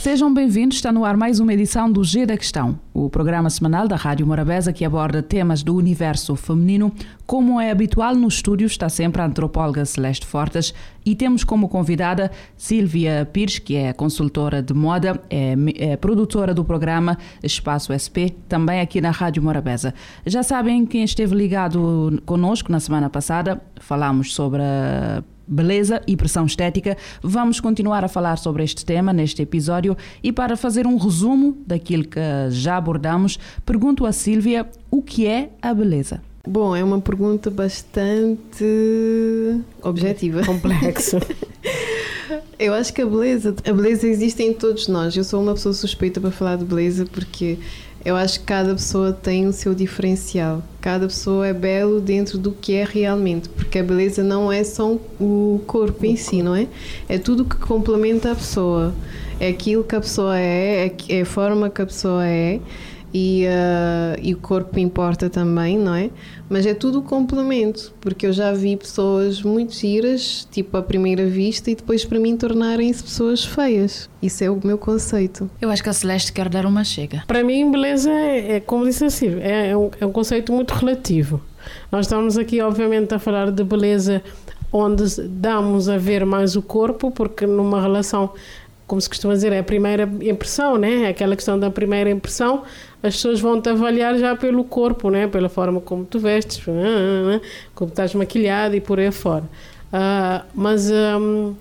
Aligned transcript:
Sejam 0.00 0.32
bem-vindos, 0.32 0.76
está 0.76 0.92
no 0.92 1.04
ar 1.04 1.16
mais 1.16 1.40
uma 1.40 1.52
edição 1.52 1.90
do 1.90 2.04
G 2.04 2.24
da 2.24 2.36
Questão, 2.36 2.78
o 2.94 3.10
programa 3.10 3.50
semanal 3.50 3.88
da 3.88 3.96
Rádio 3.96 4.24
Morabeza 4.24 4.72
que 4.72 4.84
aborda 4.84 5.24
temas 5.24 5.60
do 5.60 5.74
universo 5.74 6.36
feminino. 6.36 6.92
Como 7.26 7.60
é 7.60 7.72
habitual 7.72 8.14
no 8.14 8.28
estúdio, 8.28 8.68
está 8.68 8.88
sempre 8.88 9.20
a 9.20 9.26
antropóloga 9.26 9.84
Celeste 9.84 10.24
Fortes 10.24 10.72
e 11.04 11.16
temos 11.16 11.42
como 11.42 11.68
convidada 11.68 12.30
Silvia 12.56 13.28
Pires, 13.32 13.58
que 13.58 13.74
é 13.74 13.92
consultora 13.92 14.62
de 14.62 14.72
moda, 14.72 15.20
é, 15.28 15.56
é 15.76 15.96
produtora 15.96 16.54
do 16.54 16.64
programa 16.64 17.18
Espaço 17.42 17.92
SP, 17.92 18.30
também 18.48 18.80
aqui 18.80 19.00
na 19.00 19.10
Rádio 19.10 19.42
Morabeza. 19.42 19.92
Já 20.24 20.44
sabem 20.44 20.86
quem 20.86 21.02
esteve 21.02 21.34
ligado 21.34 22.22
conosco 22.24 22.70
na 22.70 22.78
semana 22.78 23.10
passada, 23.10 23.60
falámos 23.80 24.32
sobre 24.32 24.62
a 24.62 25.24
beleza 25.48 26.02
e 26.06 26.16
pressão 26.16 26.46
estética. 26.46 26.96
Vamos 27.22 27.60
continuar 27.60 28.04
a 28.04 28.08
falar 28.08 28.36
sobre 28.36 28.62
este 28.62 28.84
tema 28.84 29.12
neste 29.12 29.42
episódio 29.42 29.96
e 30.22 30.32
para 30.32 30.56
fazer 30.56 30.86
um 30.86 30.96
resumo 30.96 31.56
daquilo 31.66 32.04
que 32.04 32.20
já 32.50 32.76
abordamos, 32.76 33.38
pergunto 33.64 34.04
a 34.04 34.12
Sílvia 34.12 34.66
o 34.90 35.02
que 35.02 35.26
é 35.26 35.50
a 35.62 35.72
beleza. 35.72 36.20
Bom, 36.46 36.74
é 36.74 36.82
uma 36.82 37.00
pergunta 37.00 37.50
bastante 37.50 38.64
objetiva. 39.82 40.44
Complexa. 40.44 41.20
Eu 42.58 42.74
acho 42.74 42.92
que 42.92 43.02
a 43.02 43.06
beleza, 43.06 43.54
a 43.64 43.72
beleza 43.72 44.06
existe 44.06 44.42
em 44.42 44.52
todos 44.52 44.88
nós. 44.88 45.16
Eu 45.16 45.24
sou 45.24 45.42
uma 45.42 45.54
pessoa 45.54 45.72
suspeita 45.72 46.20
para 46.20 46.30
falar 46.30 46.56
de 46.56 46.64
beleza 46.64 47.06
porque 47.06 47.58
eu 48.04 48.16
acho 48.16 48.40
que 48.40 48.46
cada 48.46 48.72
pessoa 48.74 49.12
tem 49.12 49.46
o 49.46 49.52
seu 49.52 49.74
diferencial. 49.74 50.62
Cada 50.80 51.06
pessoa 51.06 51.46
é 51.46 51.52
belo 51.52 52.00
dentro 52.00 52.38
do 52.38 52.52
que 52.52 52.74
é 52.74 52.84
realmente, 52.84 53.48
porque 53.48 53.78
a 53.78 53.82
beleza 53.82 54.22
não 54.22 54.50
é 54.50 54.62
só 54.64 54.96
o 55.20 55.60
corpo 55.66 56.06
em 56.06 56.16
si, 56.16 56.42
não 56.42 56.54
é? 56.54 56.66
É 57.08 57.18
tudo 57.18 57.44
que 57.44 57.56
complementa 57.56 58.32
a 58.32 58.34
pessoa. 58.34 58.94
É 59.40 59.48
aquilo 59.48 59.84
que 59.84 59.94
a 59.94 60.00
pessoa 60.00 60.38
é, 60.38 60.92
é 61.08 61.20
a 61.20 61.26
forma 61.26 61.68
que 61.70 61.82
a 61.82 61.86
pessoa 61.86 62.26
é 62.26 62.60
e, 63.12 63.44
uh, 63.46 64.20
e 64.22 64.34
o 64.34 64.36
corpo 64.36 64.78
importa 64.78 65.30
também, 65.30 65.78
não 65.78 65.94
é? 65.94 66.10
Mas 66.48 66.64
é 66.64 66.74
tudo 66.74 67.02
complemento, 67.02 67.94
porque 68.00 68.26
eu 68.26 68.32
já 68.32 68.52
vi 68.52 68.76
pessoas 68.76 69.42
muito 69.42 69.74
giras, 69.74 70.48
tipo 70.50 70.76
à 70.76 70.82
primeira 70.82 71.26
vista, 71.26 71.70
e 71.70 71.74
depois 71.74 72.04
para 72.04 72.18
mim 72.18 72.36
tornarem-se 72.36 73.02
pessoas 73.02 73.44
feias. 73.44 74.08
Isso 74.22 74.44
é 74.44 74.50
o 74.50 74.58
meu 74.62 74.78
conceito. 74.78 75.50
Eu 75.60 75.70
acho 75.70 75.82
que 75.82 75.88
a 75.88 75.92
Celeste 75.92 76.32
quer 76.32 76.48
dar 76.48 76.64
uma 76.64 76.84
chega. 76.84 77.24
Para 77.26 77.44
mim, 77.44 77.70
beleza 77.70 78.10
é, 78.10 78.56
é 78.56 78.60
como 78.60 78.84
disse 78.84 79.04
assim, 79.04 79.38
é, 79.40 79.70
é, 79.70 79.76
um, 79.76 79.90
é 80.00 80.06
um 80.06 80.12
conceito 80.12 80.52
muito 80.52 80.72
relativo. 80.72 81.40
Nós 81.92 82.06
estamos 82.06 82.38
aqui, 82.38 82.60
obviamente, 82.60 83.14
a 83.14 83.18
falar 83.18 83.50
de 83.50 83.62
beleza 83.62 84.22
onde 84.72 85.04
damos 85.22 85.88
a 85.88 85.96
ver 85.96 86.24
mais 86.26 86.56
o 86.56 86.62
corpo, 86.62 87.10
porque 87.10 87.46
numa 87.46 87.80
relação 87.80 88.30
como 88.88 88.98
se 89.00 89.08
costuma 89.08 89.34
dizer, 89.34 89.52
é 89.52 89.58
a 89.58 89.62
primeira 89.62 90.10
impressão, 90.22 90.78
né? 90.78 91.02
É 91.02 91.08
aquela 91.08 91.36
questão 91.36 91.60
da 91.60 91.70
primeira 91.70 92.10
impressão, 92.10 92.62
as 93.02 93.14
pessoas 93.14 93.38
vão-te 93.38 93.68
avaliar 93.68 94.18
já 94.18 94.34
pelo 94.34 94.64
corpo, 94.64 95.10
né? 95.10 95.28
Pela 95.28 95.50
forma 95.50 95.78
como 95.78 96.06
tu 96.06 96.18
vestes, 96.18 96.66
né? 96.66 97.40
como 97.74 97.90
estás 97.90 98.14
maquilhada 98.14 98.74
e 98.74 98.80
por 98.80 98.98
aí 98.98 99.12
fora. 99.12 99.44
Uh, 99.92 100.44
mas, 100.54 100.90
um, 100.90 101.54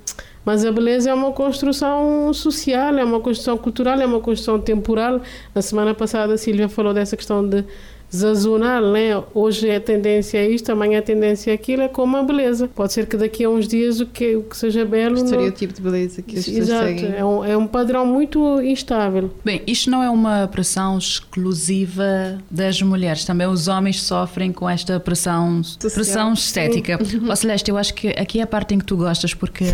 mas 0.45 0.65
a 0.65 0.71
beleza 0.71 1.09
é 1.09 1.13
uma 1.13 1.33
construção 1.33 2.33
social, 2.33 2.97
é 2.97 3.03
uma 3.03 3.19
construção 3.19 3.57
cultural, 3.57 3.99
é 3.99 4.05
uma 4.05 4.21
construção 4.21 4.57
temporal. 4.57 5.21
Na 5.53 5.61
semana 5.61 5.93
passada 5.93 6.33
a 6.33 6.37
Silvia 6.37 6.69
falou 6.69 6.93
dessa 6.93 7.17
questão 7.17 7.47
de 7.47 7.63
sazonal, 8.09 8.91
né? 8.91 9.21
Hoje 9.33 9.69
é 9.69 9.79
tendência 9.79 10.39
a 10.39 10.47
isto, 10.47 10.71
amanhã 10.71 10.99
é 10.99 11.01
tendência 11.01 11.51
a 11.51 11.55
aquilo, 11.55 11.81
é 11.81 11.87
como 11.87 12.15
a 12.17 12.23
beleza. 12.23 12.69
Pode 12.73 12.93
ser 12.93 13.05
que 13.05 13.17
daqui 13.17 13.43
a 13.43 13.49
uns 13.49 13.67
dias 13.67 13.99
o 13.99 14.05
que, 14.05 14.35
o 14.35 14.43
que 14.43 14.55
seja 14.55 14.85
belo. 14.85 15.15
O 15.19 15.23
estereotipo 15.23 15.73
de 15.73 15.81
beleza 15.81 16.21
que 16.21 16.37
as 16.37 16.45
pessoas 16.45 16.69
Exato, 16.69 16.85
seguem. 16.85 17.15
É 17.15 17.25
um, 17.25 17.45
é 17.45 17.57
um 17.57 17.67
padrão 17.67 18.05
muito 18.05 18.61
instável. 18.61 19.31
Bem, 19.43 19.61
isto 19.67 19.89
não 19.89 20.01
é 20.01 20.09
uma 20.09 20.47
pressão 20.47 20.97
exclusiva 20.97 22.37
das 22.49 22.81
mulheres, 22.81 23.25
também 23.25 23.47
os 23.47 23.67
homens 23.67 24.01
sofrem 24.01 24.51
com 24.51 24.69
esta 24.69 24.99
pressão, 24.99 25.61
pressão 25.79 26.33
estética. 26.33 26.99
Ó 27.29 27.35
Celeste, 27.35 27.69
eu 27.69 27.77
acho 27.77 27.93
que 27.93 28.09
aqui 28.09 28.39
é 28.39 28.43
a 28.43 28.47
parte 28.47 28.73
em 28.73 28.79
que 28.79 28.85
tu 28.85 28.95
gostas, 28.95 29.33
porque 29.33 29.65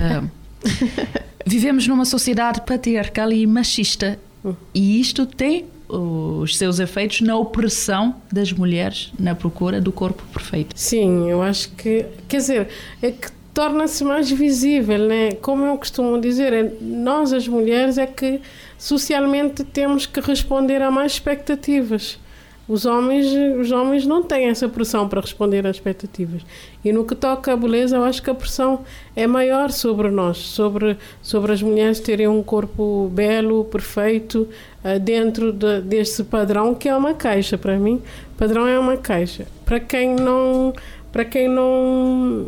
vivemos 1.46 1.88
numa 1.88 2.06
sociedade 2.06 2.62
patriarcal 2.62 3.32
e 3.32 3.46
machista. 3.46 4.18
Hum. 4.44 4.54
E 4.74 5.00
isto 5.00 5.26
tem 5.26 5.66
os 5.98 6.58
seus 6.58 6.80
efeitos 6.80 7.22
na 7.22 7.38
opressão 7.38 8.16
das 8.32 8.52
mulheres 8.52 9.12
na 9.20 9.36
procura 9.36 9.80
do 9.80 9.92
corpo 9.92 10.24
perfeito. 10.34 10.74
Sim, 10.76 11.30
eu 11.30 11.42
acho 11.42 11.70
que, 11.72 12.06
quer 12.28 12.38
dizer, 12.38 12.68
é 13.02 13.12
que 13.12 13.32
torna-se 13.54 14.04
mais 14.04 14.32
visível, 14.32 14.98
né? 14.98 15.34
Como 15.34 15.66
eu 15.66 15.78
costumo 15.78 16.20
dizer, 16.20 16.52
é, 16.54 16.72
nós 16.82 17.32
as 17.32 17.48
mulheres 17.48 17.98
é 17.98 18.08
que 18.08 18.42
socialmente 18.78 19.64
temos 19.64 20.06
que 20.06 20.20
responder 20.20 20.82
a 20.82 20.90
mais 20.90 21.14
expectativas. 21.14 22.18
Os 22.66 22.86
homens, 22.86 23.28
os 23.60 23.72
homens 23.72 24.06
não 24.06 24.24
têm 24.24 24.46
essa 24.46 24.70
pressão 24.70 25.10
para 25.10 25.20
responder 25.20 25.68
às 25.68 25.76
expectativas. 25.76 26.42
E 26.84 26.94
no 26.94 27.04
que 27.04 27.14
toca 27.14 27.52
à 27.52 27.58
beleza, 27.58 27.98
eu 27.98 28.04
acho 28.04 28.24
que 28.24 28.30
a 28.30 28.34
pressão 28.34 28.86
é 29.16 29.28
maior 29.28 29.70
sobre 29.70 30.10
nós, 30.10 30.38
sobre, 30.38 30.98
sobre 31.22 31.52
as 31.52 31.62
mulheres 31.62 32.00
terem 32.00 32.28
um 32.28 32.42
corpo 32.42 33.10
belo, 33.14 33.66
perfeito, 33.66 34.48
uh, 34.84 34.98
dentro 34.98 35.52
de, 35.52 35.82
deste 35.82 36.24
padrão 36.24 36.74
que 36.74 36.88
é 36.88 36.96
uma 36.96 37.14
caixa 37.14 37.58
para 37.58 37.78
mim. 37.78 38.02
Padrão 38.38 38.66
é 38.66 38.80
uma 38.80 38.96
caixa. 38.96 39.46
Para 39.66 39.82
quem 39.82 40.16
não, 40.16 40.74
para 41.14 41.24
quem 41.24 41.48
não, 41.48 42.48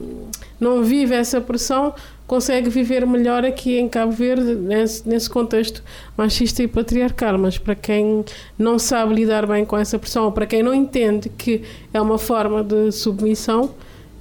não 0.59 0.83
vive 0.83 1.13
essa 1.13 1.39
pressão, 1.39 1.93
consegue 2.25 2.67
viver 2.67 3.05
melhor 3.05 3.45
aqui 3.45 3.77
em 3.77 3.87
Cabo 3.87 4.11
Verde, 4.11 4.55
nesse, 4.55 5.07
nesse 5.07 5.29
contexto 5.29 5.83
machista 6.17 6.63
e 6.63 6.67
patriarcal. 6.67 7.37
Mas 7.37 7.59
para 7.59 7.75
quem 7.75 8.25
não 8.57 8.79
sabe 8.79 9.13
lidar 9.13 9.45
bem 9.45 9.63
com 9.63 9.77
essa 9.77 9.99
pressão, 9.99 10.25
ou 10.25 10.31
para 10.31 10.47
quem 10.47 10.63
não 10.63 10.73
entende 10.73 11.29
que 11.29 11.61
é 11.93 12.01
uma 12.01 12.17
forma 12.17 12.63
de 12.63 12.91
submissão, 12.91 13.75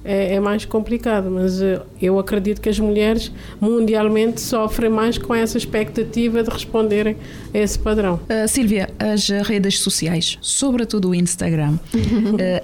é, 0.05 0.35
é, 0.35 0.39
mais 0.39 0.65
complicado, 0.65 1.31
mas 1.31 1.59
uh, 1.61 1.81
eu 1.99 2.19
acredito 2.19 2.61
que 2.61 2.69
as 2.69 2.79
mulheres 2.79 3.31
mundialmente 3.59 4.39
sofrem 4.39 4.89
mais 4.89 5.17
com 5.17 5.33
essa 5.33 5.57
expectativa 5.57 6.43
de 6.43 6.49
responderem 6.49 7.17
a 7.53 7.57
esse 7.57 7.77
padrão. 7.77 8.19
Uh, 8.29 8.47
Silvia, 8.47 8.89
as 8.99 9.29
redes 9.29 9.79
sociais, 9.79 10.37
sobretudo 10.41 11.09
o 11.09 11.15
Instagram, 11.15 11.73
uh, 11.73 11.79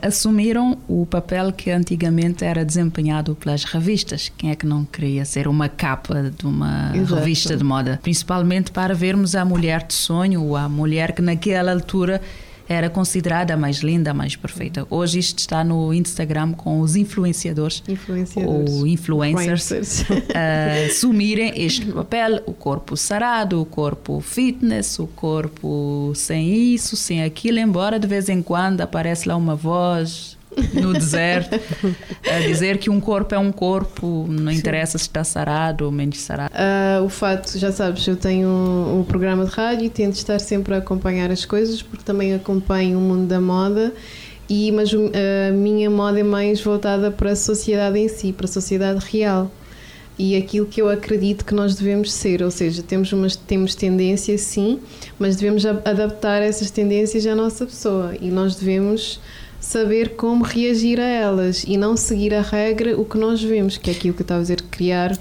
assumiram 0.05 0.77
o 0.87 1.05
papel 1.05 1.51
que 1.51 1.71
antigamente 1.71 2.45
era 2.45 2.63
desempenhado 2.63 3.35
pelas 3.35 3.63
revistas. 3.63 4.31
Quem 4.37 4.51
é 4.51 4.55
que 4.55 4.67
não 4.67 4.85
queria 4.85 5.25
ser 5.25 5.47
uma 5.47 5.67
capa 5.67 6.31
de 6.37 6.45
uma 6.45 6.91
Exato. 6.95 7.15
revista 7.15 7.57
de 7.57 7.63
moda? 7.63 7.99
Principalmente 8.03 8.71
para 8.71 8.93
vermos 8.93 9.35
a 9.35 9.43
mulher 9.43 9.83
de 9.87 9.95
sonho, 9.95 10.55
a 10.55 10.69
mulher 10.69 11.13
que 11.13 11.21
naquela 11.21 11.71
altura 11.71 12.21
era 12.71 12.89
considerada 12.89 13.53
a 13.53 13.57
mais 13.57 13.77
linda, 13.77 14.11
a 14.11 14.13
mais 14.13 14.35
perfeita. 14.35 14.87
Hoje 14.89 15.19
isto 15.19 15.39
está 15.39 15.63
no 15.63 15.93
Instagram 15.93 16.53
com 16.53 16.79
os 16.79 16.95
influenciadores, 16.95 17.83
influenciadores. 17.87 18.71
ou 18.71 18.87
influencers, 18.87 19.71
influencers. 19.71 20.05
a 20.33 20.85
assumirem 20.85 21.51
este 21.55 21.85
papel, 21.87 22.41
o 22.45 22.53
corpo 22.53 22.95
sarado, 22.95 23.61
o 23.61 23.65
corpo 23.65 24.21
fitness, 24.21 24.99
o 24.99 25.07
corpo 25.07 26.13
sem 26.15 26.73
isso, 26.73 26.95
sem 26.95 27.23
aquilo, 27.23 27.59
embora 27.59 27.99
de 27.99 28.07
vez 28.07 28.29
em 28.29 28.41
quando 28.41 28.81
apareça 28.81 29.29
lá 29.29 29.35
uma 29.35 29.55
voz 29.55 30.37
no 30.73 30.93
deserto, 30.93 31.59
a 32.29 32.39
dizer 32.39 32.77
que 32.77 32.89
um 32.89 32.99
corpo 32.99 33.33
é 33.33 33.39
um 33.39 33.51
corpo, 33.51 34.25
não 34.29 34.51
interessa 34.51 34.97
se 34.97 35.05
está 35.05 35.23
sarado 35.23 35.85
ou 35.85 35.91
menos 35.91 36.19
sarado. 36.19 36.53
Uh, 36.53 37.05
o 37.05 37.09
fato, 37.09 37.57
já 37.57 37.71
sabes, 37.71 38.05
eu 38.07 38.15
tenho 38.15 38.47
um, 38.47 38.99
um, 38.99 39.03
programa 39.03 39.45
de 39.45 39.51
rádio 39.51 39.85
e 39.85 39.89
tento 39.89 40.15
estar 40.15 40.39
sempre 40.39 40.75
a 40.75 40.77
acompanhar 40.77 41.31
as 41.31 41.45
coisas, 41.45 41.81
porque 41.81 42.03
também 42.03 42.33
acompanho 42.33 42.97
o 42.97 43.01
mundo 43.01 43.27
da 43.27 43.39
moda. 43.39 43.93
E, 44.49 44.69
mas 44.73 44.89
a 44.93 45.53
minha 45.53 45.89
moda 45.89 46.19
é 46.19 46.23
mais 46.23 46.61
voltada 46.61 47.09
para 47.09 47.31
a 47.31 47.35
sociedade 47.37 47.97
em 47.97 48.09
si, 48.09 48.33
para 48.33 48.45
a 48.45 48.49
sociedade 48.49 48.99
real 49.09 49.49
e 50.21 50.35
aquilo 50.35 50.67
que 50.67 50.79
eu 50.79 50.87
acredito 50.87 51.43
que 51.43 51.53
nós 51.53 51.73
devemos 51.73 52.13
ser, 52.13 52.43
ou 52.43 52.51
seja, 52.51 52.83
temos, 52.83 53.11
umas, 53.11 53.35
temos 53.35 53.73
tendências 53.73 54.41
sim, 54.41 54.79
mas 55.17 55.35
devemos 55.35 55.65
adaptar 55.65 56.43
essas 56.43 56.69
tendências 56.69 57.25
à 57.25 57.33
nossa 57.33 57.65
pessoa 57.65 58.13
e 58.21 58.29
nós 58.29 58.55
devemos 58.55 59.19
saber 59.61 60.15
como 60.15 60.43
reagir 60.43 60.99
a 60.99 61.05
elas 61.05 61.63
e 61.65 61.77
não 61.77 61.95
seguir 61.95 62.33
a 62.33 62.41
regra 62.41 62.99
o 62.99 63.05
que 63.05 63.17
nós 63.17 63.41
vemos, 63.41 63.77
que 63.77 63.89
é 63.89 63.93
aquilo 63.93 64.13
que 64.13 64.21
eu 64.21 64.25
estava 64.25 64.39
a 64.39 64.41
dizer, 64.41 64.61
criar 64.63 65.17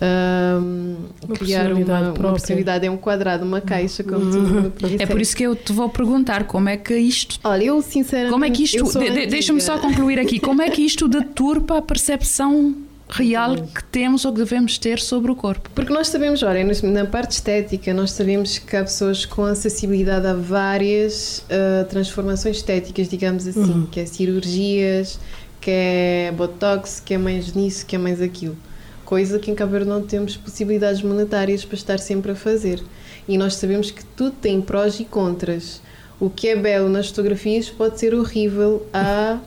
um, 0.00 0.96
Uma 1.26 1.34
criar 1.36 1.72
uma, 1.72 2.12
personalidade 2.12 2.86
uma 2.86 2.94
é 2.94 2.96
um 2.96 2.98
quadrado, 2.98 3.44
uma 3.44 3.60
caixa, 3.60 4.04
como 4.04 4.30
tu 4.30 4.40
me 4.40 4.96
É 4.98 5.06
por 5.06 5.20
isso 5.20 5.36
que 5.36 5.42
eu 5.42 5.56
te 5.56 5.72
vou 5.72 5.88
perguntar 5.88 6.44
como 6.44 6.68
é 6.68 6.76
que 6.76 6.96
isto. 6.96 7.40
Olha, 7.42 7.64
eu 7.64 7.82
sinceramente. 7.82 8.32
Como 8.32 8.44
é 8.44 8.50
que 8.50 8.62
isto. 8.62 8.84
de-. 8.98 9.26
Deixa-me 9.26 9.60
só 9.60 9.78
concluir 9.78 10.18
aqui. 10.18 10.38
Como 10.38 10.62
é 10.62 10.70
que 10.70 10.82
isto 10.82 11.08
deturpa 11.08 11.78
a 11.78 11.82
percepção 11.82 12.74
real 13.10 13.56
que 13.56 13.82
temos 13.84 14.24
ou 14.24 14.32
que 14.32 14.38
devemos 14.38 14.78
ter 14.78 14.98
sobre 15.00 15.30
o 15.30 15.36
corpo? 15.36 15.70
Porque 15.74 15.92
nós 15.92 16.08
sabemos, 16.08 16.42
olha, 16.42 16.64
na 16.82 17.06
parte 17.06 17.32
estética, 17.32 17.94
nós 17.94 18.12
sabemos 18.12 18.58
que 18.58 18.76
há 18.76 18.82
pessoas 18.82 19.24
com 19.24 19.44
acessibilidade 19.44 20.26
a 20.26 20.34
várias 20.34 21.44
ah, 21.50 21.84
transformações 21.84 22.56
estéticas, 22.56 23.08
digamos 23.08 23.46
assim, 23.46 23.88
que 23.90 24.00
é 24.00 24.06
cirurgias, 24.06 25.18
que 25.60 25.70
é 25.70 26.32
botox, 26.36 27.00
que 27.00 27.14
é 27.14 27.18
mais 27.18 27.54
nisso, 27.54 27.86
que 27.86 27.96
é 27.96 27.98
mais 27.98 28.20
aquilo. 28.20 28.56
Coisa 29.04 29.38
que 29.38 29.50
em 29.50 29.54
Cabo 29.54 29.72
Verde 29.72 29.88
não 29.88 30.02
temos 30.02 30.36
possibilidades 30.36 31.02
monetárias 31.02 31.64
para 31.64 31.76
estar 31.76 31.98
sempre 31.98 32.32
a 32.32 32.34
fazer. 32.34 32.82
E 33.26 33.38
nós 33.38 33.56
sabemos 33.56 33.90
que 33.90 34.04
tudo 34.04 34.32
tem 34.32 34.60
prós 34.60 35.00
e 35.00 35.04
contras. 35.04 35.80
O 36.20 36.28
que 36.28 36.48
é 36.48 36.56
belo 36.56 36.90
nas 36.90 37.08
fotografias 37.08 37.70
pode 37.70 37.98
ser 37.98 38.14
horrível 38.14 38.86
à 38.92 39.38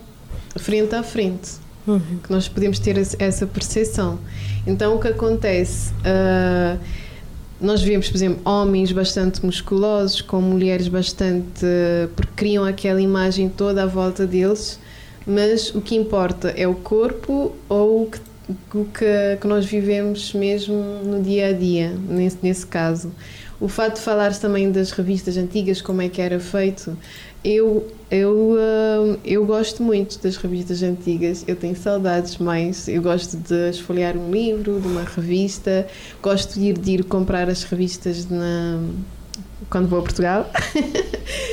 frente 0.57 0.96
a 0.96 1.04
frente 1.04 1.62
que 1.86 2.31
nós 2.31 2.48
podemos 2.48 2.80
ter 2.80 2.98
essa 3.19 3.48
percepção. 3.48 4.19
Então, 4.66 4.95
o 4.95 5.00
que 5.00 5.07
acontece? 5.07 5.94
Ah, 6.06 6.78
nós 7.62 7.81
vemos, 7.83 8.10
por 8.10 8.18
exemplo, 8.18 8.42
homens 8.44 8.92
bastante 8.92 9.45
musculosos 9.45 10.22
com 10.22 10.42
mulheres 10.42 10.88
bastante. 10.88 11.63
porque 12.16 12.31
criam 12.36 12.66
aquela 12.66 13.00
imagem 13.00 13.50
toda 13.50 13.83
à 13.83 13.86
volta 13.86 14.25
deles, 14.25 14.80
mas 15.28 15.74
o 15.75 15.80
que 15.80 15.95
importa 15.95 16.50
é 16.50 16.68
o 16.68 16.74
corpo 16.74 17.56
ou 17.69 18.04
o 18.04 18.10
que, 18.10 18.19
o 18.75 18.86
que, 18.86 19.38
que 19.39 19.48
nós 19.48 19.66
vivemos 19.66 20.33
mesmo 20.33 20.75
no 21.04 21.22
dia 21.22 21.50
a 21.50 21.54
dia, 21.54 21.94
nesse, 22.10 22.38
nesse 22.42 22.66
caso. 22.66 23.12
O 23.60 23.68
fato 23.68 23.98
de 23.98 24.01
falares 24.01 24.39
também 24.39 24.72
das 24.72 24.89
revistas 24.89 25.38
antigas, 25.38 25.83
como 25.83 26.01
é 26.01 26.10
que 26.10 26.19
era 26.19 26.39
feito, 26.39 26.98
eu, 27.44 27.88
eu, 28.10 28.56
ah, 28.60 29.18
eu 29.26 29.46
gosto 29.46 29.82
muito 29.82 30.20
das 30.20 30.38
revistas 30.38 30.84
antigas, 30.84 31.44
eu 31.48 31.56
tenho 31.56 31.76
saudades, 31.76 32.38
mas 32.38 32.88
eu 32.88 33.02
gosto 33.02 33.38
de 33.38 33.70
esfolhear 33.70 34.16
um 34.16 34.32
livro, 34.32 34.80
de 34.80 34.88
uma 34.88 35.04
revista, 35.04 35.88
gosto 36.22 36.60
de 36.60 36.68
ir, 36.68 36.78
de 36.78 36.92
ir 36.92 37.04
comprar 37.04 37.50
as 37.50 37.64
revistas 37.64 38.30
na, 38.30 38.80
quando 39.70 39.88
vou 39.88 40.00
a 40.00 40.02
Portugal 40.04 40.50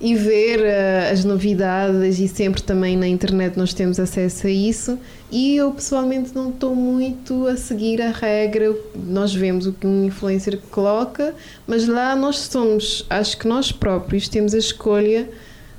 e 0.00 0.14
ver 0.14 0.60
ah, 0.64 1.10
as 1.10 1.24
novidades 1.24 2.18
e 2.18 2.28
sempre 2.28 2.62
também 2.62 2.96
na 2.96 3.08
internet 3.08 3.56
nós 3.56 3.72
temos 3.72 3.98
acesso 3.98 4.46
a 4.46 4.50
isso 4.50 4.98
e 5.30 5.56
eu 5.56 5.70
pessoalmente 5.72 6.34
não 6.34 6.50
estou 6.50 6.74
muito 6.74 7.46
a 7.46 7.56
seguir 7.56 8.00
a 8.02 8.10
regra 8.10 8.74
nós 8.94 9.34
vemos 9.34 9.66
o 9.66 9.72
que 9.72 9.86
um 9.86 10.04
influencer 10.04 10.58
coloca 10.70 11.34
mas 11.66 11.88
lá 11.88 12.14
nós 12.14 12.38
somos 12.38 13.06
acho 13.08 13.38
que 13.38 13.48
nós 13.48 13.72
próprios 13.72 14.28
temos 14.28 14.54
a 14.54 14.58
escolha 14.58 15.28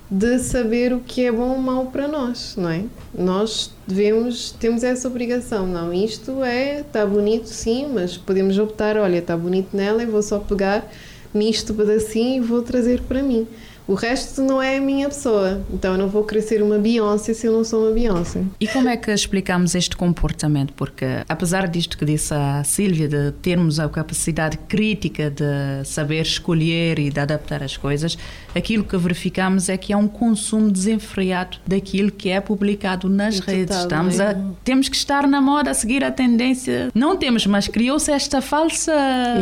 de 0.09 0.39
saber 0.39 0.93
o 0.93 1.01
que 1.01 1.25
é 1.25 1.31
bom 1.31 1.49
ou 1.49 1.57
mau 1.57 1.87
para 1.87 2.07
nós, 2.07 2.55
não 2.57 2.69
é? 2.69 2.85
Nós 3.13 3.73
devemos, 3.85 4.51
temos 4.57 4.83
essa 4.83 5.07
obrigação, 5.07 5.67
não, 5.67 5.93
isto 5.93 6.43
é, 6.43 6.79
está 6.79 7.05
bonito 7.05 7.47
sim, 7.47 7.89
mas 7.93 8.15
podemos 8.15 8.57
optar, 8.57 8.95
olha, 8.95 9.17
está 9.17 9.35
bonito 9.35 9.75
nela, 9.75 10.01
eu 10.01 10.09
vou 10.09 10.21
só 10.21 10.39
pegar 10.39 10.89
nisto 11.33 11.73
pedacinho 11.73 12.37
e 12.37 12.45
vou 12.45 12.61
trazer 12.61 13.01
para 13.01 13.21
mim. 13.21 13.45
O 13.87 13.93
resto 13.93 14.41
não 14.41 14.61
é 14.61 14.77
a 14.77 14.81
minha 14.81 15.07
pessoa, 15.07 15.61
então 15.73 15.93
eu 15.93 15.97
não 15.97 16.09
vou 16.09 16.23
querer 16.23 16.41
ser 16.41 16.61
uma 16.61 16.77
Beyoncé 16.77 17.33
se 17.33 17.47
eu 17.47 17.53
não 17.53 17.63
sou 17.63 17.85
uma 17.85 17.91
Beyoncé. 17.93 18.43
E 18.59 18.67
como 18.67 18.89
é 18.89 18.97
que 18.97 19.09
explicamos 19.11 19.75
este 19.75 19.95
comportamento? 19.95 20.73
Porque, 20.73 21.05
apesar 21.27 21.67
disto 21.67 21.97
que 21.97 22.03
disse 22.03 22.33
a 22.33 22.63
Sílvia, 22.65 23.07
de 23.07 23.31
termos 23.41 23.79
a 23.79 23.87
capacidade 23.87 24.57
crítica 24.67 25.31
de 25.31 25.85
saber 25.85 26.21
escolher 26.21 26.99
e 26.99 27.09
de 27.09 27.19
adaptar 27.19 27.63
as 27.63 27.77
coisas, 27.77 28.17
aquilo 28.53 28.83
que 28.83 28.97
verificamos 28.97 29.69
é 29.69 29.77
que 29.77 29.93
há 29.93 29.97
um 29.97 30.07
consumo 30.07 30.69
desenfreado 30.69 31.57
daquilo 31.65 32.11
que 32.11 32.29
é 32.29 32.41
publicado 32.41 33.07
nas 33.07 33.39
Total, 33.39 33.55
redes. 33.55 33.77
Estamos 33.77 34.19
é? 34.19 34.31
a, 34.31 34.37
temos 34.65 34.89
que 34.89 34.97
estar 34.97 35.25
na 35.25 35.39
moda, 35.39 35.71
a 35.71 35.73
seguir 35.73 36.03
a 36.03 36.11
tendência. 36.11 36.89
Não 36.93 37.15
temos, 37.15 37.45
mas 37.45 37.69
criou-se 37.69 38.11
esta 38.11 38.41
falsa 38.41 38.91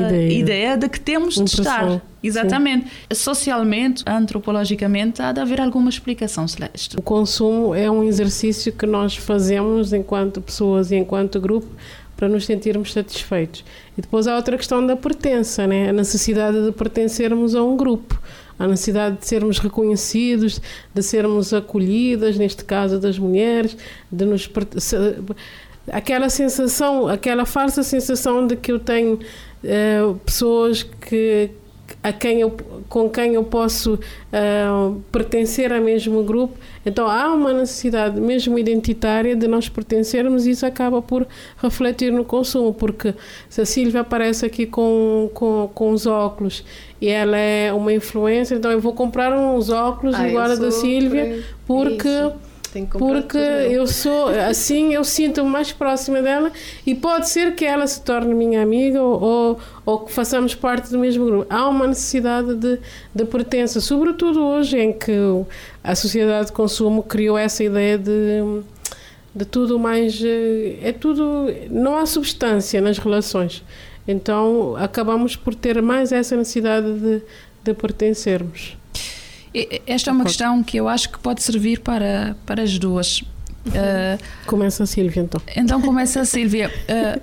Ideia. 0.08 0.34
ideia 0.34 0.78
de 0.78 0.88
que 0.88 1.00
temos 1.00 1.34
de 1.34 1.44
estar. 1.46 2.00
Exatamente. 2.28 2.88
Socialmente, 3.14 4.04
antropologicamente, 4.06 5.22
há 5.22 5.32
de 5.32 5.40
haver 5.40 5.62
alguma 5.62 5.90
explicação, 5.90 6.48
Celeste. 6.48 6.98
O 6.98 7.02
consumo 7.02 7.76
é 7.76 7.90
um 7.90 8.04
exercício 8.04 8.72
que 8.72 8.86
nós 8.86 9.16
fazemos 9.16 9.94
enquanto 9.94 10.42
pessoas 10.42 10.92
e 10.92 10.96
enquanto 10.96 11.40
grupo 11.40 11.68
para 12.16 12.30
nos 12.30 12.46
sentirmos 12.46 12.94
satisfeitos. 12.94 13.64
E 13.98 14.02
depois 14.02 14.28
há 14.28 14.36
outra 14.36 14.58
questão 14.58 14.86
da 14.86 14.96
pertença, 14.96 15.68
né? 15.68 15.90
a 15.90 15.94
necessidade 15.94 16.66
de 16.66 16.72
pertencermos 16.72 17.56
a 17.56 17.64
um 17.64 17.76
grupo, 17.76 18.20
a 18.58 18.68
necessidade 18.68 19.18
de 19.18 19.28
sermos 19.28 19.60
reconhecidos, 19.60 20.62
de 20.94 21.04
sermos 21.04 21.54
acolhidas, 21.54 22.38
neste 22.38 22.64
caso 22.64 23.00
das 23.00 23.20
mulheres, 23.20 23.76
de 24.10 24.26
nos 24.26 24.50
aquela 25.92 26.30
sensação, 26.30 27.08
aquela 27.08 27.46
falsa 27.46 27.84
sensação 27.84 28.48
de 28.48 28.56
que 28.56 28.72
eu 28.72 28.80
tenho 28.80 29.20
eh, 29.64 30.02
pessoas 30.26 30.84
que 30.84 31.52
a 32.02 32.12
quem 32.14 32.40
eu, 32.42 32.56
com 32.90 33.10
quem 33.10 33.34
eu 33.36 33.44
posso 33.44 34.00
ah, 34.34 34.92
pertencer 35.12 35.72
ao 35.72 35.82
mesmo 35.82 36.24
grupo. 36.24 36.56
Então 36.86 37.08
há 37.08 37.34
uma 37.34 37.52
necessidade 37.54 38.20
mesmo 38.20 38.58
identitária 38.60 39.36
de 39.36 39.48
nós 39.48 39.68
pertencermos 39.70 40.46
e 40.46 40.52
isso 40.52 40.66
acaba 40.66 41.02
por 41.02 41.28
refletir 41.62 42.12
no 42.12 42.24
consumo, 42.24 42.74
porque 42.74 43.14
se 43.50 43.62
a 43.62 43.66
Silvia 43.66 44.02
aparece 44.02 44.46
aqui 44.46 44.66
com, 44.66 45.30
com, 45.34 45.70
com 45.74 45.92
os 45.92 46.06
óculos 46.06 46.64
e 47.02 47.08
ela 47.08 47.38
é 47.38 47.74
uma 47.74 47.92
influência, 47.94 48.56
então 48.56 48.72
eu 48.72 48.80
vou 48.80 48.94
comprar 48.94 49.32
uns 49.36 49.70
óculos 49.70 50.16
Ah, 50.16 50.28
igual 50.28 50.46
a 50.46 50.56
da 50.56 50.72
Silvia, 50.72 51.44
por- 51.68 51.88
porque 51.88 52.08
isso. 52.08 52.34
Tenho 52.76 52.88
que 52.88 52.92
comprar 52.92 53.22
porque 53.22 53.38
eu. 53.38 53.88
sou 53.88 54.28
assim 54.28 54.94
eu 54.94 55.06
sinto-me 55.06 55.50
mais 55.50 55.72
próxima 55.72 56.22
dela 56.22 56.52
e 56.86 56.94
pode 56.94 57.30
ser 57.30 57.56
que 57.56 57.64
ela 57.64 57.88
se 57.88 58.02
torne 58.02 58.34
minha 58.34 58.62
amiga 58.62 59.02
ou, 59.02 59.24
ou, 59.24 59.60
ou 59.86 60.00
que 60.00 60.12
façamos 60.12 60.54
parte 60.54 60.92
do 60.92 61.00
mesmo 61.00 61.26
grupo. 61.26 61.46
Há 61.50 61.70
uma 61.70 61.88
necessidade 61.88 62.54
de, 62.54 62.78
de 63.14 63.24
pertença 63.24 63.80
sobretudo 63.80 64.44
hoje 64.44 64.78
em 64.78 64.92
que 64.92 65.14
a 65.82 65.96
sociedade 65.96 66.48
de 66.48 66.52
consumo 66.52 67.02
criou 67.02 67.38
essa 67.38 67.64
ideia 67.64 67.98
de 67.98 68.62
de 69.34 69.46
tudo 69.46 69.80
mais 69.80 70.22
eh, 70.22 70.78
é 70.82 70.92
tudo 70.92 71.48
não 71.70 71.98
há 71.98 72.06
substância 72.06 72.82
nas 72.82 72.98
relações. 72.98 73.64
Então 74.06 74.76
acabamos 74.76 75.38
por 75.38 75.56
ter 75.56 75.82
mais 75.82 76.12
essa 76.12 76.36
necessidade 76.36 76.92
de, 77.00 77.22
de 77.64 77.74
pertencermos 77.74 78.76
Esta 79.88 80.10
é 80.10 80.14
uma 80.14 80.26
questão 80.26 80.64
que 80.64 80.78
eu 80.78 80.88
acho 80.88 81.10
que 81.10 81.20
pode 81.20 81.42
servir 81.42 81.80
para, 81.80 82.36
para 82.46 82.64
as 82.64 82.78
duas. 82.78 83.22
Uh, 83.68 84.22
começa 84.46 84.84
a 84.84 84.86
Silvia 84.86 85.24
então 85.24 85.42
então 85.56 85.82
começa 85.82 86.22
a 86.22 86.26
Sílvia. 86.26 86.70
Uh, 86.70 87.22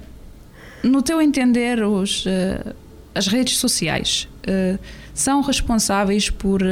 no 0.82 1.02
teu 1.02 1.20
entender, 1.20 1.84
os, 1.84 2.26
uh, 2.26 2.74
as 3.14 3.26
redes 3.26 3.58
sociais 3.58 4.28
são 5.14 5.40
responsáveis 5.40 6.28
por 6.30 6.62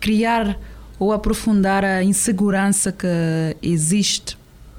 criar 0.00 0.58
ou 0.98 1.12
aprofundar 1.12 1.84
a 1.84 2.02
insegurança 2.02 2.90
que 2.90 3.06
existe 3.62 4.36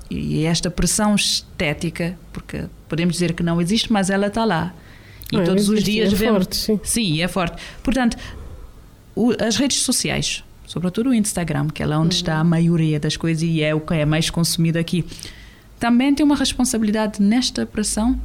e 0.10 0.44
esta 0.44 0.70
pressão 0.70 1.16
estética, 1.16 2.18
porque 2.34 2.66
podemos 2.90 3.14
dizer 3.14 3.34
que 3.34 3.42
não 3.42 3.62
existe, 3.62 3.92
mas 3.92 4.10
ela 4.10 4.28
está 4.28 4.44
lá. 4.44 4.74
E 5.32 5.44
todos 5.44 5.70
os 5.70 5.84
dias 5.84 6.14
é 6.14 6.16
vemos. 6.16 6.38
forte, 6.44 6.56
sim. 6.56 6.80
Sim, 6.84 7.22
é 7.22 7.28
forte. 7.28 7.62
Portanto, 7.82 8.18
o- 9.16 9.34
as 9.42 9.56
redes 9.56 9.82
sociais, 9.82 10.44
sobretudo 10.68 11.10
o 11.10 11.14
Instagram, 11.14 11.68
que 11.70 11.82
é 11.82 11.86
lá 11.86 12.00
onde 12.00 12.16
está 12.16 12.38
a 12.38 12.44
maioria 12.44 13.00
das 13.00 13.16
coisas 13.18 13.42
e 13.44 13.62
é 13.62 13.74
o 13.74 13.80
que 13.80 13.94
é 13.94 14.06
mais 14.06 14.30
consumido 14.30 14.78
aqui, 14.80 15.06
também 15.80 16.14
tem 16.14 16.26
uma 16.26 16.36
responsabilidade 16.36 17.22
nesta 17.22 17.66
pressão. 17.66 18.20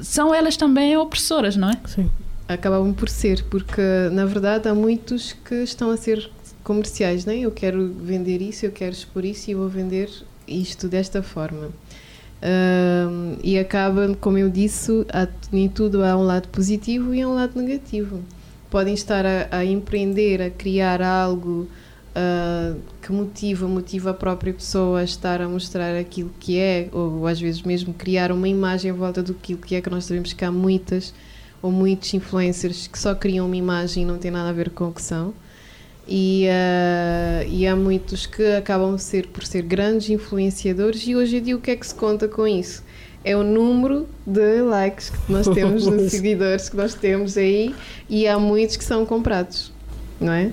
São 0.00 0.34
elas 0.34 0.56
também 0.56 0.96
opressoras, 0.96 1.56
não 1.56 1.70
é? 1.70 1.80
sim 1.86 2.10
acabam 2.48 2.92
por 2.92 3.08
ser, 3.08 3.44
porque 3.44 3.80
na 4.12 4.26
verdade 4.26 4.68
há 4.68 4.74
muitos 4.74 5.32
que 5.44 5.54
estão 5.62 5.90
a 5.90 5.96
ser 5.96 6.28
comerciais, 6.62 7.24
né? 7.24 7.38
Eu 7.38 7.50
quero 7.50 7.94
vender 8.02 8.42
isso, 8.42 8.66
eu 8.66 8.72
quero 8.72 8.92
expor 8.92 9.24
isso 9.24 9.50
e 9.50 9.54
vou 9.54 9.68
vender 9.70 10.10
isto 10.46 10.86
desta 10.86 11.22
forma. 11.22 11.70
E 13.42 13.58
acaba, 13.58 14.14
como 14.20 14.36
eu 14.38 14.50
disse, 14.50 14.90
há, 15.12 15.26
em 15.52 15.68
tudo 15.68 16.04
há 16.04 16.16
um 16.16 16.22
lado 16.24 16.48
positivo 16.48 17.14
e 17.14 17.22
há 17.22 17.28
um 17.28 17.34
lado 17.34 17.58
negativo. 17.60 18.20
Podem 18.72 18.94
estar 18.94 19.24
a, 19.24 19.48
a 19.50 19.64
empreender, 19.64 20.40
a 20.40 20.50
criar 20.50 21.02
algo 21.02 21.68
ah, 22.14 22.74
que 23.02 23.12
motiva, 23.12 23.68
motiva 23.68 24.10
a 24.10 24.14
própria 24.14 24.52
pessoa 24.52 25.00
a 25.00 25.04
estar 25.04 25.40
a 25.42 25.48
mostrar 25.48 25.96
aquilo 25.96 26.30
que 26.40 26.58
é, 26.58 26.88
ou 26.90 27.26
às 27.26 27.40
vezes 27.40 27.62
mesmo 27.62 27.92
criar 27.94 28.32
uma 28.32 28.48
imagem 28.48 28.90
à 28.90 28.94
volta 28.94 29.22
do 29.22 29.34
que 29.34 29.74
é, 29.74 29.80
que 29.80 29.90
nós 29.90 30.04
sabemos 30.06 30.32
que 30.32 30.44
há 30.44 30.50
muitas 30.50 31.12
ou 31.62 31.70
muitos 31.70 32.12
influencers 32.14 32.86
que 32.86 32.98
só 32.98 33.14
criam 33.14 33.46
uma 33.46 33.56
imagem 33.56 34.02
e 34.02 34.06
não 34.06 34.18
tem 34.18 34.30
nada 34.30 34.48
a 34.48 34.52
ver 34.52 34.70
com 34.70 34.88
o 34.88 34.92
que 34.92 35.02
são. 35.02 35.34
E, 36.08 36.46
ah, 36.48 37.44
e 37.46 37.66
há 37.66 37.76
muitos 37.76 38.26
que 38.26 38.44
acabam 38.56 38.98
ser, 38.98 39.28
por 39.28 39.44
ser 39.44 39.62
grandes 39.62 40.10
influenciadores, 40.10 41.06
e 41.06 41.14
hoje 41.14 41.36
em 41.36 41.42
dia 41.42 41.56
o 41.56 41.60
que 41.60 41.70
é 41.70 41.76
que 41.76 41.86
se 41.86 41.94
conta 41.94 42.26
com 42.26 42.46
isso? 42.46 42.82
É 43.24 43.36
o 43.36 43.42
número 43.42 44.08
de 44.26 44.62
likes 44.62 45.10
que 45.10 45.32
nós 45.32 45.46
temos, 45.54 45.84
de 45.84 46.10
seguidores 46.10 46.68
que 46.68 46.76
nós 46.76 46.94
temos 46.94 47.36
aí, 47.36 47.74
e 48.08 48.26
há 48.26 48.38
muitos 48.38 48.76
que 48.76 48.84
são 48.84 49.06
comprados, 49.06 49.72
não 50.20 50.32
é? 50.32 50.50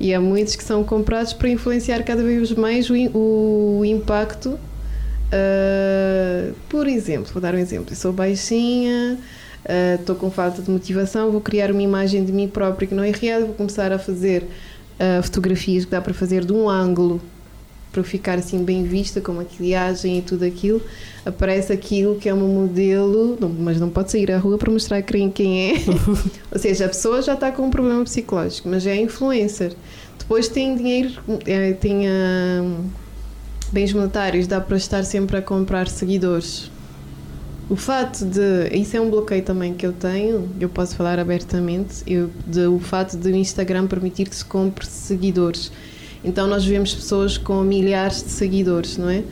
E 0.00 0.14
há 0.14 0.20
muitos 0.20 0.54
que 0.54 0.62
são 0.62 0.84
comprados 0.84 1.32
para 1.32 1.48
influenciar 1.48 2.02
cada 2.04 2.22
vez 2.22 2.52
mais 2.52 2.88
o, 2.88 2.94
o 2.94 3.84
impacto. 3.84 4.50
Uh, 5.30 6.54
por 6.68 6.86
exemplo, 6.86 7.32
vou 7.32 7.42
dar 7.42 7.54
um 7.54 7.58
exemplo: 7.58 7.92
eu 7.92 7.96
sou 7.96 8.12
baixinha, 8.12 9.18
estou 9.98 10.14
uh, 10.14 10.18
com 10.18 10.30
falta 10.30 10.62
de 10.62 10.70
motivação, 10.70 11.32
vou 11.32 11.40
criar 11.40 11.72
uma 11.72 11.82
imagem 11.82 12.24
de 12.24 12.32
mim 12.32 12.46
própria 12.46 12.86
que 12.86 12.94
não 12.94 13.02
é 13.02 13.10
real, 13.10 13.40
vou 13.40 13.54
começar 13.54 13.92
a 13.92 13.98
fazer 13.98 14.44
uh, 14.44 15.22
fotografias 15.22 15.84
que 15.84 15.90
dá 15.90 16.00
para 16.00 16.14
fazer 16.14 16.44
de 16.44 16.52
um 16.52 16.68
ângulo 16.68 17.20
para 17.98 18.04
ficar 18.04 18.38
assim 18.38 18.62
bem 18.62 18.84
vista, 18.84 19.20
com 19.20 19.32
maquilhagem 19.32 20.18
e 20.18 20.22
tudo 20.22 20.44
aquilo, 20.44 20.80
aparece 21.26 21.72
aquilo 21.72 22.14
que 22.14 22.28
é 22.28 22.34
um 22.34 22.46
modelo, 22.46 23.36
não, 23.40 23.48
mas 23.48 23.80
não 23.80 23.90
pode 23.90 24.12
sair 24.12 24.30
à 24.30 24.38
rua 24.38 24.56
para 24.56 24.70
mostrar 24.70 25.02
quem, 25.02 25.28
quem 25.30 25.72
é. 25.72 25.74
Ou 26.52 26.58
seja, 26.58 26.86
a 26.86 26.88
pessoa 26.88 27.20
já 27.20 27.34
está 27.34 27.50
com 27.50 27.62
um 27.62 27.70
problema 27.70 28.04
psicológico, 28.04 28.68
mas 28.68 28.86
é 28.86 28.94
influencer. 28.96 29.72
Depois 30.16 30.46
tem 30.46 30.76
dinheiro, 30.76 31.20
é, 31.44 31.72
tem 31.72 32.06
uh, 32.06 32.84
bens 33.72 33.92
monetários, 33.92 34.46
dá 34.46 34.60
para 34.60 34.76
estar 34.76 35.02
sempre 35.02 35.38
a 35.38 35.42
comprar 35.42 35.88
seguidores. 35.88 36.70
O 37.68 37.74
fato 37.74 38.24
de. 38.24 38.68
Isso 38.72 38.96
é 38.96 39.00
um 39.00 39.10
bloqueio 39.10 39.42
também 39.42 39.74
que 39.74 39.84
eu 39.84 39.92
tenho, 39.92 40.48
eu 40.60 40.68
posso 40.68 40.94
falar 40.94 41.18
abertamente, 41.18 42.02
eu, 42.06 42.30
de, 42.46 42.66
o 42.66 42.78
fato 42.78 43.16
de 43.16 43.30
o 43.30 43.36
Instagram 43.36 43.88
permitir 43.88 44.28
que 44.28 44.36
se 44.36 44.44
compre 44.44 44.86
seguidores. 44.86 45.72
Então 46.24 46.46
nós 46.46 46.64
vemos 46.64 46.94
pessoas 46.94 47.38
com 47.38 47.62
milhares 47.62 48.22
de 48.22 48.30
seguidores, 48.30 48.96
não 48.96 49.08
é? 49.08 49.22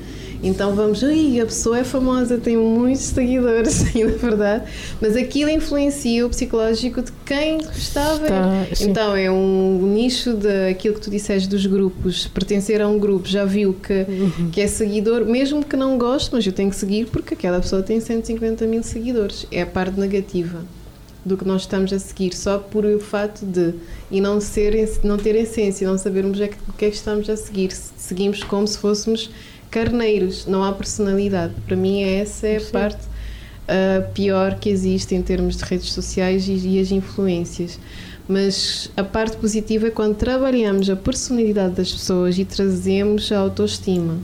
Então 0.43 0.75
vamos, 0.75 1.03
ai, 1.03 1.41
a 1.41 1.47
pessoa 1.47 1.79
é 1.79 1.85
famosa, 1.85 2.39
tem 2.39 2.57
muitos 2.57 3.05
seguidores, 3.05 3.85
na 3.95 4.07
verdade, 4.17 4.65
mas 5.01 5.17
aquilo 5.17 5.51
influencia 5.51 6.27
o 6.27 6.29
psicológico 6.29 7.03
de 7.03 7.11
quem 7.25 7.59
está 7.59 8.13
a 8.13 8.15
ver. 8.15 8.31
Está, 8.71 8.85
então 8.85 9.17
é 9.17 9.31
um 9.31 9.93
nicho 9.95 10.35
daquilo 10.35 10.95
que 10.95 11.01
tu 11.01 11.11
disseste 11.11 11.49
dos 11.49 11.67
grupos, 11.67 12.27
pertencer 12.29 12.81
a 12.83 12.89
um 12.89 12.99
grupo, 12.99 13.27
já 13.27 13.45
viu 13.45 13.75
que, 13.75 14.07
uhum. 14.09 14.51
que 14.51 14.61
é 14.61 14.67
seguidor, 14.67 15.25
mesmo 15.25 15.65
que 15.65 15.77
não 15.77 15.97
goste, 15.97 16.31
mas 16.33 16.47
eu 16.47 16.53
tenho 16.53 16.71
que 16.71 16.77
seguir 16.77 17.07
porque 17.07 17.35
aquela 17.35 17.61
pessoa 17.61 17.83
tem 17.83 17.99
150 17.99 18.67
mil 18.67 18.83
seguidores. 18.83 19.47
É 19.51 19.63
a 19.63 19.67
parte 19.67 19.99
negativa 19.99 20.63
do 21.27 21.37
que 21.37 21.45
nós 21.45 21.63
estamos 21.63 21.93
a 21.93 21.99
seguir, 21.99 22.35
só 22.35 22.57
por 22.59 22.85
o 22.85 23.01
fato 23.01 23.45
de 23.45 23.75
e 24.11 24.21
não 24.21 24.41
ser 24.41 24.89
não 25.03 25.17
ter 25.17 25.35
essência, 25.35 25.87
não 25.87 25.99
sabermos 25.99 26.39
o 26.39 26.73
que 26.75 26.85
é 26.85 26.91
que 26.91 26.97
estamos 26.97 27.29
a 27.29 27.37
seguir. 27.37 27.73
Seguimos 27.73 28.45
como 28.45 28.67
se 28.67 28.79
fôssemos 28.79 29.29
carneiros, 29.69 30.47
não 30.47 30.63
há 30.63 30.73
personalidade. 30.73 31.53
Para 31.67 31.77
mim 31.77 32.03
essa 32.03 32.47
é 32.47 32.57
a 32.57 32.61
Sim. 32.61 32.71
parte 32.71 33.05
uh, 33.05 34.13
pior 34.15 34.55
que 34.61 34.71
existe 34.71 35.17
em 35.17 35.23
termos 35.23 35.57
de 35.57 35.65
redes 35.65 35.93
sociais 35.93 36.47
e, 36.47 36.53
e 36.53 36.81
as 36.81 36.93
influências. 36.93 37.81
Mas 38.29 38.91
a 38.97 39.03
parte 39.03 39.37
positiva 39.37 39.89
é 39.89 39.91
quando 39.91 40.15
trabalhamos 40.15 40.89
a 40.89 40.95
personalidade 40.95 41.75
das 41.75 41.93
pessoas 41.93 42.39
e 42.39 42.45
trazemos 42.45 43.33
a 43.33 43.39
autoestima 43.39 44.19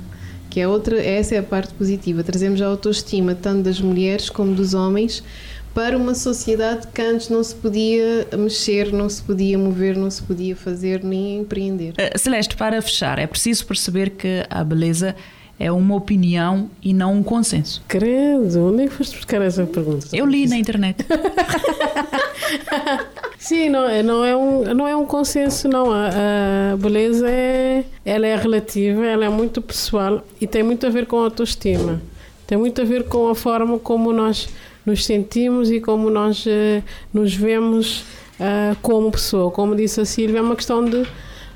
que 0.53 0.61
é 0.61 0.69
outra, 0.69 1.03
essa 1.03 1.35
é 1.35 1.39
a 1.39 1.43
parte 1.43 1.73
positiva. 1.73 2.23
Trazemos 2.23 2.61
a 2.61 2.67
autoestima 2.67 3.35
tanto 3.35 3.63
das 3.63 3.81
mulheres 3.81 4.29
como 4.29 4.55
dos 4.55 4.75
homens 4.75 5.25
para 5.75 5.97
uma 5.97 6.15
sociedade 6.15 6.87
que 6.89 7.03
antes 7.03 7.29
não 7.29 7.43
se 7.43 7.55
podia 7.55 8.27
mexer, 8.37 8.93
não 8.93 9.09
se 9.09 9.23
podia 9.23 9.59
mover, 9.59 9.97
não 9.97 10.11
se 10.11 10.23
podia 10.23 10.55
fazer 10.55 11.03
nem 11.03 11.41
empreender. 11.41 11.93
Uh, 11.93 12.19
Celeste, 12.19 12.57
para 12.57 12.81
fechar, 12.83 13.19
é 13.19 13.27
preciso 13.27 13.67
perceber 13.67 14.11
que 14.11 14.45
a 14.49 14.63
beleza 14.63 15.17
é 15.59 15.71
uma 15.71 15.95
opinião 15.95 16.71
e 16.83 16.93
não 16.93 17.15
um 17.15 17.23
consenso. 17.23 17.83
Credo, 17.87 18.69
onde 18.69 18.83
é 18.83 18.89
que 18.89 18.95
foste 18.95 19.17
buscar 19.17 19.41
essa 19.43 19.65
pergunta? 19.65 20.09
Eu 20.13 20.27
li 20.27 20.49
na 20.49 20.57
internet. 20.57 21.07
Sim, 23.39 23.69
não, 23.69 23.89
é, 23.89 24.03
não, 24.03 24.25
é 24.25 24.37
um, 24.37 24.75
não 24.75 24.89
é 24.89 24.97
um 24.97 25.07
consenso, 25.07 25.69
não. 25.69 25.93
A, 25.93 26.73
a, 26.73 26.77
beleza 26.77 27.31
é, 27.31 27.85
ela 28.05 28.27
é 28.27 28.37
relativa, 28.37 29.07
ela 29.07 29.25
é 29.25 29.29
muito 29.29 29.63
pessoal 29.63 30.25
e 30.41 30.47
tem 30.47 30.63
muito 30.63 30.87
a 30.87 30.91
ver 30.91 31.07
com 31.07 31.19
a 31.19 31.25
autoestima. 31.25 32.01
Tem 32.47 32.59
muito 32.59 32.83
a 32.83 32.85
ver 32.85 33.05
com 33.05 33.29
a 33.29 33.35
forma 33.35 33.79
como 33.79 34.13
nós 34.13 34.49
nos 34.85 35.05
sentimos 35.05 35.71
e 35.71 35.81
como 35.81 36.11
nós 36.11 36.45
uh, 36.47 36.83
nos 37.13 37.35
vemos 37.35 38.05
uh, 38.41 38.77
como 38.83 39.11
pessoa. 39.11 39.51
Como 39.51 39.75
disse 39.75 40.01
a 40.01 40.05
Silvia, 40.05 40.39
é 40.39 40.43
uma 40.43 40.57
questão 40.57 40.85
de, 40.85 41.07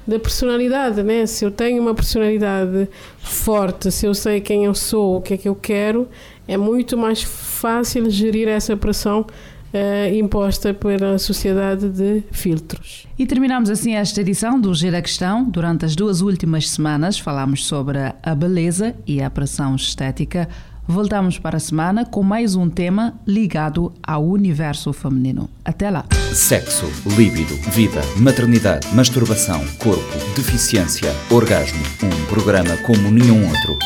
de 0.06 0.18
personalidade, 0.18 1.02
né? 1.02 1.26
Se 1.26 1.45
eu 1.45 1.50
tenho 1.50 1.83
uma 1.83 1.95
personalidade 1.95 2.88
forte, 3.18 3.90
se 3.90 4.06
eu 4.06 4.14
sei 4.14 4.40
quem 4.40 4.64
eu 4.64 4.75
sou, 4.75 5.16
o 5.16 5.21
que 5.21 5.35
é 5.35 5.37
que 5.37 5.49
eu 5.49 5.54
quero, 5.54 6.09
é 6.47 6.56
muito 6.56 6.97
mais 6.97 7.23
fácil 7.23 8.09
gerir 8.11 8.49
essa 8.49 8.76
pressão 8.76 9.26
Uh, 9.75 10.14
imposta 10.14 10.73
pela 10.73 11.18
sociedade 11.18 11.90
de 11.90 12.23
filtros. 12.30 13.06
E 13.18 13.26
terminamos 13.26 13.68
assim 13.68 13.95
esta 13.95 14.21
edição 14.23 14.59
do 14.59 14.73
Gira 14.73 15.02
Questão. 15.02 15.45
Durante 15.45 15.85
as 15.85 15.95
duas 15.95 16.23
últimas 16.23 16.71
semanas 16.71 17.18
falámos 17.18 17.66
sobre 17.66 17.99
a 18.23 18.35
beleza 18.35 18.95
e 19.06 19.21
a 19.21 19.28
pressão 19.28 19.75
estética. 19.75 20.49
Voltamos 20.88 21.37
para 21.38 21.57
a 21.57 21.61
semana 21.61 22.05
com 22.05 22.23
mais 22.23 22.55
um 22.55 22.71
tema 22.71 23.14
ligado 23.26 23.93
ao 24.00 24.25
universo 24.25 24.93
feminino. 24.93 25.50
Até 25.64 25.90
lá. 25.90 26.05
Sexo, 26.33 26.87
líbido, 27.16 27.55
vida, 27.73 28.00
maternidade, 28.19 28.87
masturbação, 28.95 29.61
corpo, 29.78 30.16
deficiência, 30.37 31.12
orgasmo. 31.28 31.83
Um 32.05 32.26
programa 32.26 32.76
como 32.78 33.11
nenhum 33.11 33.49
outro. 33.49 33.76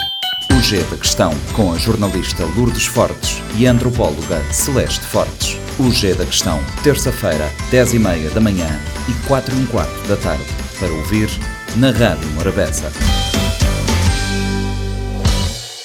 O 0.52 0.61
G 0.61 0.83
da 0.85 0.97
Questão, 0.99 1.33
com 1.54 1.73
a 1.73 1.78
jornalista 1.78 2.45
Lourdes 2.54 2.85
Fortes 2.85 3.42
e 3.57 3.66
a 3.66 3.73
antropóloga 3.73 4.42
Celeste 4.52 5.07
Fortes. 5.07 5.57
O 5.78 5.90
G 5.90 6.14
da 6.14 6.26
Questão, 6.26 6.61
terça-feira, 6.83 7.50
10 7.71 7.95
e 7.95 7.99
meia 7.99 8.28
da 8.30 8.42
manhã 8.42 8.69
e 9.09 9.26
4 9.26 9.54
e 9.54 9.59
um 9.59 9.66
quarto 9.66 10.07
da 10.07 10.19
tarde. 10.19 10.45
Para 10.78 10.92
ouvir 10.92 11.30
na 11.76 11.90
Rádio 11.90 12.28
Morabeza. 12.33 12.90